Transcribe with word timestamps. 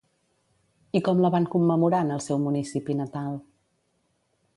I 0.99 1.01
com 1.07 1.19
la 1.25 1.29
van 1.35 1.45
commemorar 1.55 1.99
en 2.05 2.09
el 2.15 2.23
seu 2.29 2.39
municipi 2.47 2.97
natal? 3.03 3.37